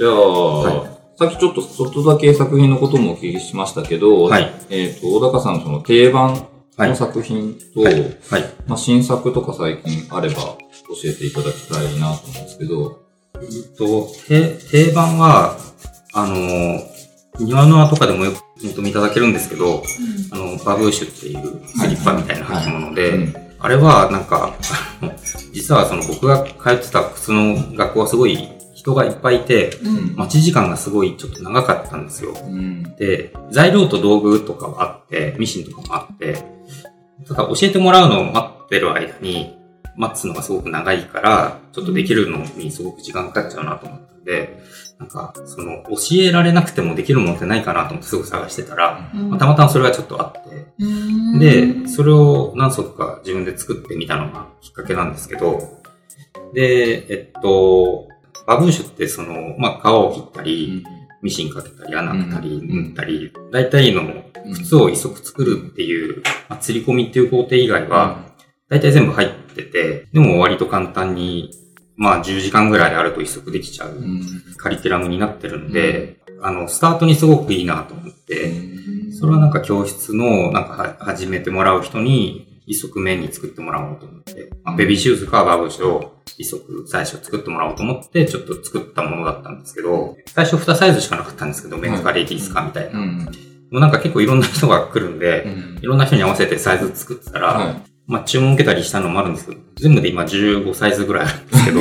[0.00, 6.48] じゃあ、さっきちょっとちょっとだけ作品のこともお聞きしましたけど、はいえっ、と、小高さんのその定番
[6.78, 8.00] の作品と、はい。
[8.30, 8.44] はい。
[8.66, 10.56] まあ、新作とか最近あれば教
[11.04, 13.02] えていただきたいなと思うんですけど、
[13.34, 15.58] えっと、て定番は、
[16.14, 16.34] あの、
[17.44, 19.82] 庭の輪とかでもよくお求めいただけるんですけど、
[20.32, 24.54] あの、バブーシュっていうスリッパみたいな履物で、うんあれはなんか、
[25.52, 32.34] 実はその僕が通ってた靴の学校はすごい人がいっぱいいて、うん待ち時間がすごいちょっと長かったんですよ。
[32.42, 32.82] うん。
[32.96, 36.42] で、材料と道具とかはあって、ミシンとかもあって、
[37.28, 39.54] ただ教えてもらうのを待ってる間に、
[39.96, 44.58] 待つのがすごく長いから、ちょっとできるのにすごく時間かかっちゃうなと思ったんで、
[45.00, 51.38] なんか、その、教えられなくてもできるものってないかなと思ってすぐ探してたら、まあたまたまそれがちょっとあって、うん。
[51.38, 55.80] で、それを何足か自分で作ってみたのがきっかけなんですけど、
[56.52, 58.08] で、えっと、
[58.46, 60.84] バブーシュってその、まあ、皮を切ったり、
[61.22, 62.84] ミシンかけたり、穴開けたり、うん。
[62.88, 64.02] 縫ったり、大体の
[64.52, 68.18] 靴を一足作るっていう、まあ、釣り込みっていう工程以外は、
[68.68, 71.52] 大体全部入ってて、でも割と簡単に、
[72.00, 74.22] まあ10時間ぐらいあると一足できちゃううん。
[74.56, 78.54] カリキュラムになってるので、あの、スタートにすごくいいなと思って、
[79.12, 92.98] それはなんか教室の、なんかは始めてもらう人に、一足目に作ってもらおうと思って、まあ、ベビーシューズかバブーシュを一足最初作ってもらおうと思って、ちょっと作ったものだったんですけど、最初2サイズしかなかったんですけど、メンズかレディースかみたいな。
[92.98, 93.18] うん。
[93.70, 97.76] もうなんか結構いろんな人が来るんで、うんいろんな人に合わせてサイズ作ってたら、は
[98.10, 101.80] まあ注文受けたりしたのもあるんですけど、全部で今15サイズぐらいあるんですけど、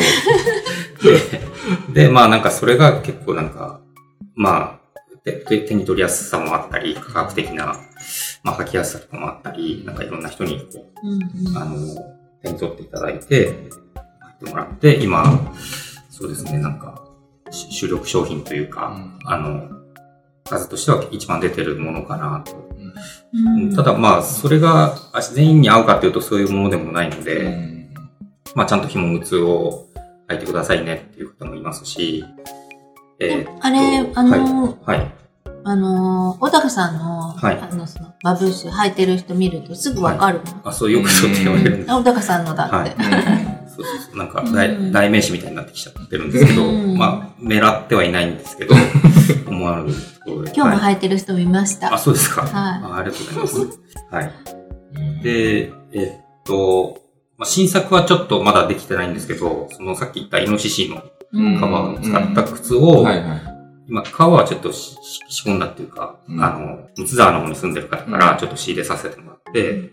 [1.93, 3.81] で、で、まあなんかそれが結構なんか、
[4.35, 7.75] まあ、で手手に取りやすさもあったり、価格的な、
[8.43, 11.75] まあ書きやすさとかもあったり、なんかいろんな人にこうんう、あの、
[12.43, 13.45] 手に取っていただいて、
[13.95, 15.51] やってもらって、今、
[16.11, 17.01] そうですね、なんか、
[17.49, 19.67] し主力商品というか、あの、
[20.43, 22.68] 数としては一番出てるものかなと。
[23.33, 23.37] う
[23.67, 27.89] んただまあ、それがあ全員に合うかっていうとそういうものでもないのうで、ん
[28.55, 29.85] まあちゃんと紐靴を
[30.27, 32.25] 履いてくださいねっていう方もいますし、
[33.19, 35.11] えーあれ、あの、はい、はい。
[35.65, 40.61] あの、小高さんの、はいあの、その、バブーシュ履いてる人見るとすぐわかるの。
[40.63, 41.91] あ、そうよくそうって言われるんです。
[41.91, 42.75] あ小高さんのだって。
[42.75, 42.95] はい。
[44.15, 48.75] なんか代、うん代名詞みたいになってきちゃってるんですけど、うんまあ、狙ってはいないんですけど、
[49.47, 50.51] 思わぬところで。
[50.55, 51.93] 今日もはい履いてる人見ました。
[51.93, 52.41] あ、そうですか。
[52.41, 53.79] はいあありがとうございます。
[54.11, 55.23] はい。
[55.23, 57.01] で、えっと、
[57.37, 63.41] まあ、新作はちょっとまだできてないんですけど、そのさっき言ったイノシシのうん皮を使った靴を、はいはい。
[63.87, 64.97] 今、皮はちょっとし
[65.29, 69.91] 仕込んだっていうか、うんあの、ムツ沢の方に住んでる方からうんちょっと仕入れさせてもらって、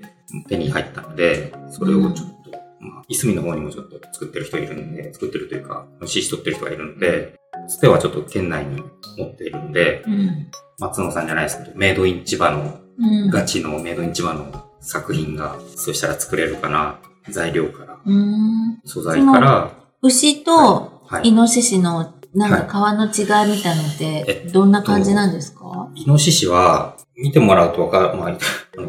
[0.49, 2.36] 手に入ったので、それをちょっと、
[2.81, 8.83] まあ、いすみの方にもちょっと作ってる人いるんで、作ってるというか、仕し取ってる人がいるので、つてはちょっと県内に
[9.17, 10.51] 持っているので、うん。
[10.79, 13.31] 松野さんじゃないですけど、メイドイン千葉の、うん。
[13.31, 16.99] ガチのメイドイン千葉の作品が、そうしたら作れるかな、
[17.31, 18.81] 材料から、うん。
[18.85, 25.89] 素材から、牛とはいイノシシのなんか皮の違いみたいのってえどんな感じなんですか？
[25.95, 28.39] イノシシは、見てもらうとわかる、まあ、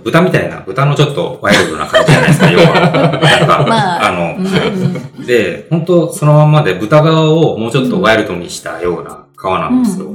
[0.04, 2.74] 豚みたいな、豚のちょっとワイルドな感じじゃないですか、 要は。
[2.74, 10.08] なんか、まああうんの、で、本当そのまんまで豚側をもうちょっとワイルドにしたような皮なんですよ。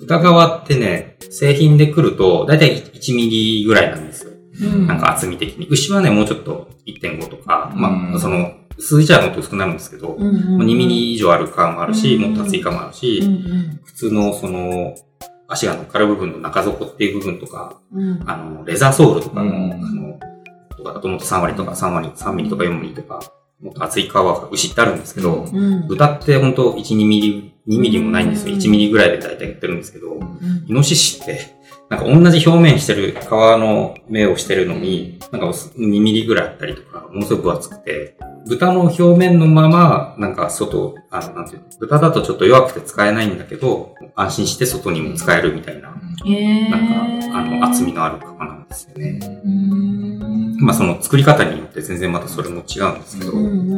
[0.00, 4.30] 豚側ってね、製品で来ると、だいたい1ミリぐらいなんですよ。
[4.62, 5.66] うんなんか厚み的に。
[5.68, 14.94] 牛はね、もうちょっと1.5とか、まうんあ、その、数字はもっと薄くなるんですけど、うんうん2ミリ以上ある皮もあるし、うんもっと厚い皮もあるし、うん普通のその、
[15.48, 18.00] 足が乗っかる部分の中底っていう部分とか、うん。
[18.00, 20.18] うんあの、レザーソールとかの、うんあの、
[20.76, 23.20] とかだともっと3割とか3割、3ミリとか4ミリとか、
[23.60, 25.86] もっと厚い皮が牛ってあるんですけど、うん。
[25.88, 28.54] 豚って本当1、2ミリ、2ミリもないんですよ。
[28.54, 31.56] うん1ミリぐらいで大体やってるんですけど、うんイノシシって、
[31.90, 46.00] なんか同じ表面してる皮の目をしてるのに、なんか2ミリぐらいあったりとか、ものすごく厚くて、豚の表面のまま、なんか外、あの、なんていうの、豚だとちょっと弱くて使えないんだけど、安心して外にも使えるみたいな、なん
[47.30, 49.40] か、あの、厚みのある皮なんですよね。
[49.44, 50.56] うん。
[50.58, 53.32] まあその作り方によって全然またそれも違うんですけど、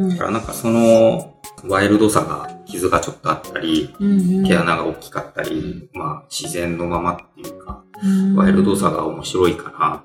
[0.09, 1.33] だからなんかその、
[1.67, 8.35] ワイルドさが、傷がちょっとあったり、うん毛穴が大きかったり、まあ自然のままっていうか、うん。
[8.35, 10.03] ワイルドさが面白いかな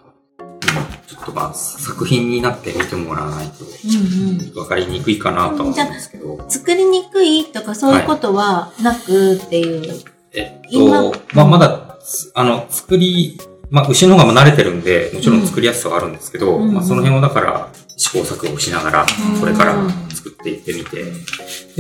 [1.13, 10.03] ちょっとまあ作品になって見てもらわないとうんうん分かりにくいかなとは思うんですけど、作りにくいとかそういうことはなくっていう。
[10.33, 11.13] えっ今？
[11.13, 13.39] と、まあまだ、つあの、作り、
[13.71, 19.75] まあ牛の方が慣れてるんで、もちろん作りやすさはあるんですけど、うんまあその辺をだから試行錯誤しながらうん、これから
[20.09, 21.11] 作っていってみて、で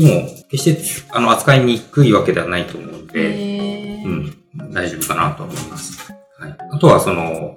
[0.03, 6.12] も、決してあの扱いにくいわけではないと思うんで、うん、大丈夫かなと思います。
[6.38, 6.57] はい。
[6.73, 7.57] あとはその、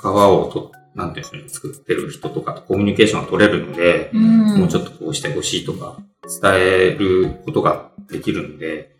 [0.00, 5.98] 皮をと、なんていうん作ってる人とかとコミュニケーションが取れるので、うんもうちょっとこうしてほしいとか、
[6.42, 8.96] 伝えることができるんで、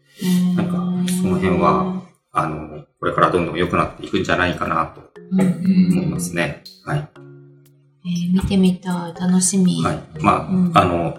[0.54, 5.00] なんかその辺は、あの、これからどんどん良くなっていくんじゃないかなと
[5.32, 5.40] うん
[5.92, 6.62] 思いますね。
[6.84, 7.08] はい。
[8.04, 9.18] えー見てみたい。
[9.18, 9.82] 楽しみ。
[9.82, 9.98] はい。
[10.20, 11.18] まあ、うんあの、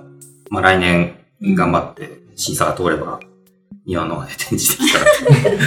[0.52, 1.16] まあ来年
[1.56, 3.20] 頑張って審査が通れば、
[3.86, 5.06] 庭ので展示できたら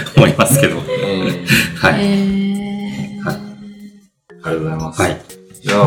[0.05, 0.77] と思いますけど。
[1.83, 2.05] はい。
[2.07, 2.40] へーはい
[4.43, 5.03] ありがとうございます。
[5.03, 5.21] はい。
[5.63, 5.87] じゃあ、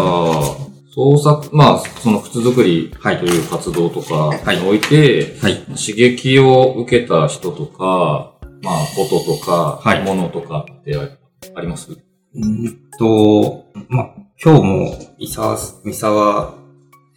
[0.94, 5.56] 創作、まあ、その靴作りはいという活動とかはいにおいて、はい。
[5.76, 10.96] 刺激を受けた人とか、まあ、こととか、はいものとかって
[11.56, 11.92] あります？
[12.36, 16.56] うんと、まあ、今日も、三沢、三沢、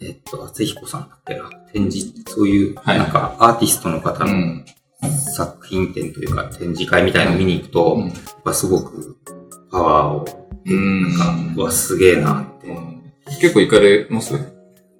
[0.01, 4.65] えっと、厚彦さんだっけな、展示、そういう、はいなんか、アーティストの方のん。
[5.35, 8.13] 作品展というか、展示会みたいなの見に行くと、うんやっ
[8.43, 9.17] ぱすごく、
[9.71, 12.67] パワーを、うんなんか、うわ、すげえなって。
[13.41, 14.33] 結構行かれます？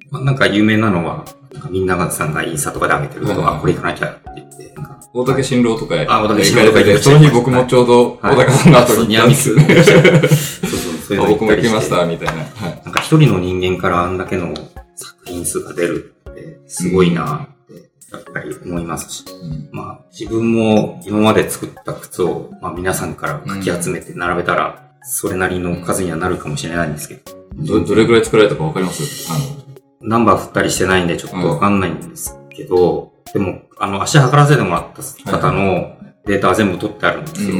[0.10, 4.74] まあ、なんか有名なのは、なんかみんながさんがインスタとかで上げてると、うんあ、これ行かなきゃって言って、
[5.14, 9.64] 大竹新郎とかあ大竹新郎とか行その日僕もちょうど大竹さんの後に行ったんですよね。
[10.28, 12.34] そうそう、そういうのあ僕も行きまりしてた、みたいな。
[12.34, 12.82] はい。
[12.86, 14.54] なんか一人の人間からあんだけの
[14.96, 17.74] 作品数が出るって、すごいなって、
[18.12, 19.26] やっぱり思いますし。
[19.72, 29.32] まあ、自分も今まで作った靴を、まあ皆さんからかき集めて並べたら、それなりの数にはなるかもしれないんですけど、ど、どれぐらい作られたかわかります？
[29.32, 34.88] あの、ナンバー振ったりしてないんでちょっとわかんないんですけど、でも、あの、足測らせてもらっ
[35.26, 37.56] た方のデータは全部取ってあるんですよ。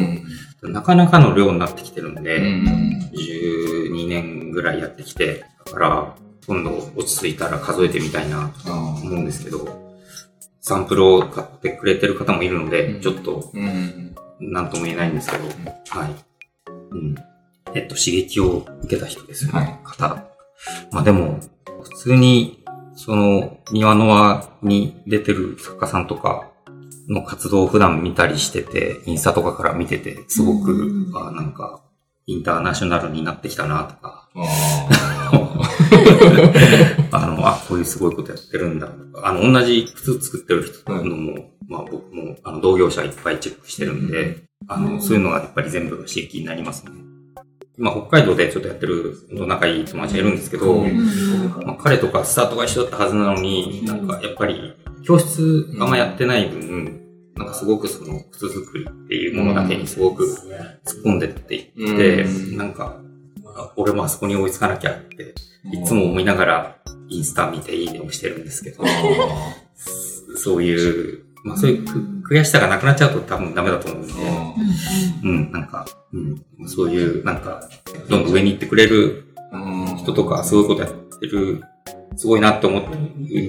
[0.70, 9.98] なかなかの量になってきてるんで、12年ぐらいやってきて、だから、今度落ち着いたら数えてみたいなと思うんですけど、
[10.62, 13.02] サンプルを買ってくれてる方もいるので、うん。
[13.02, 13.52] ちょっと、
[14.40, 15.44] なんとも言えないんですけど、
[15.90, 16.16] はい。
[16.92, 17.16] うん。
[17.78, 19.80] えっと、刺激を受けた人ですよね、はい。
[19.84, 20.26] 方。
[20.92, 21.40] まあでも、
[21.84, 22.64] 普通に、
[22.96, 26.52] その、庭の輪に出てる作家さんとか
[27.08, 31.16] の活動を普段見たりしてて、インスタとかから見てて、すごく、うん。
[31.16, 31.84] あなんか、
[32.26, 34.28] インターナショナルになってきたなとか、
[37.12, 47.07] あの、あ、こういうすごいことやってるんだとか、あの、同じ靴作ってる人のも、まあ僕も、あの、同業者いっぱいチェックしてるんで、あの、そういうのがやっぱり全部刺激になりますね。
[47.78, 50.98] 今、北海道でちょっとやってる、仲いい友達がいるんですけど、うん
[51.66, 54.74] まあ、彼とかスタートが一緒だったはずなのに、なんかやっぱり、
[55.04, 57.02] 教室あんまやってない分、
[57.36, 62.58] なんかすごくその靴作りっていうものだけにすごく突っ込んでっていって、うん。
[62.58, 63.00] なんか、
[63.56, 65.36] あ俺もあそこに追いつかなきゃって、
[65.72, 66.78] いつも思いながら
[67.10, 68.84] インスタ見ていいねをしてるんですけど、
[70.36, 74.14] そういう、まあそういうく悔しさがなくなっちゃうと多分ダメだと思うんで、
[75.24, 77.62] うん、なんか、うん、そういう、なんか、
[78.10, 79.34] どんどん上に行ってくれる
[79.98, 81.64] 人とか、そういうことやってる、
[82.18, 82.84] すごいなって思う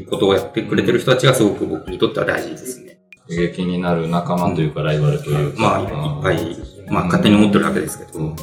[0.09, 3.01] ことをやってくれてる人たちがすごく僕にとっては大事ですね。
[3.29, 5.61] 刺激になる仲間というか、ライバルというか。
[5.61, 6.57] まあ、いっぱい、
[6.89, 8.35] まあ、勝手に思ってるだけですけど、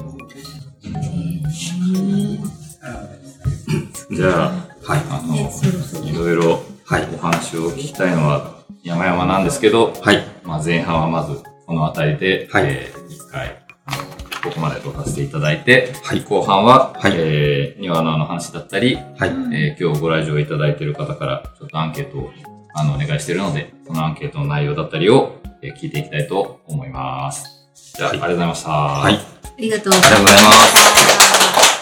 [4.11, 5.01] じゃあ、はい。
[5.09, 5.49] あね、
[5.93, 6.05] の。
[6.05, 7.07] いろいろはい。
[7.15, 8.54] お話を聞きたいのは
[8.85, 10.23] 山々なんですけど、はい。
[10.43, 14.03] まあ、前半はまずこの辺りで、はいえー一回、あの
[14.43, 19.29] ここまで撮らせていただいて、はい後半は、はいえー、庭のあの話だったり、はい。
[19.53, 22.31] えー今日ご来場いただいている方から、ちょっとアンケートを
[22.75, 27.67] あのお願いしているので、そのアンケートの内容だったりを、えー聞いていきたいと思います。
[27.95, 28.69] じゃあ、はいありがとうございました。
[28.69, 29.13] はい。
[29.15, 29.19] あ
[29.57, 30.13] りがとうございます。
[30.13, 31.74] ありがとうございます。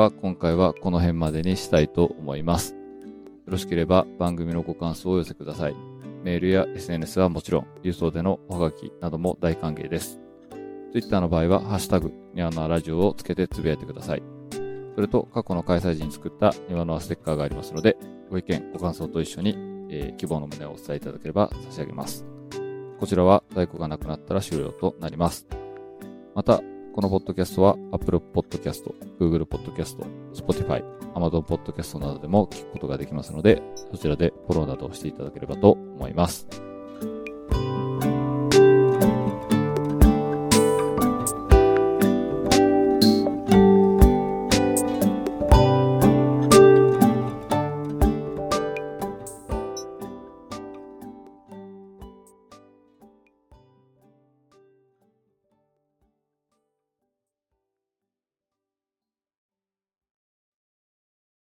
[0.00, 2.72] は今回はこの辺までにしたいと思います。
[2.72, 2.78] よ
[3.48, 5.76] ろしければ番組のご感想をお寄せください。
[6.24, 10.18] メールや SNS はもちろん、郵送でのおはがきなども大歓迎です。
[10.92, 14.22] Twitter の場合は、ハッシュタグ、ニワノアラジオをつけてつぶやいてください。
[14.94, 17.98] それと、過去の開催時に作ったニワノアステッカーがありますので、
[18.30, 19.50] ご意見、ご感想と一緒に、
[19.90, 22.24] えー希望の旨をお伝えいただければ差し上げます。
[22.98, 25.46] こちらは在庫がなくなったら終了となります。
[26.34, 26.62] また、
[26.92, 29.96] このポッドキャストは Apple Podcast、Google Podcast、
[30.34, 30.84] Spotify、
[31.14, 33.62] Amazon Podcast などでも聞くことができますので、
[33.92, 36.69] そちらでフォローなどをしていただければと思います。